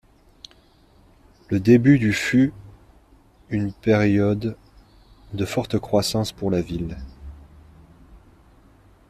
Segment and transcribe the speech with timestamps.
[1.51, 2.53] Le début du fut
[3.49, 4.57] une période
[5.33, 6.97] de forte croissance pour la ville.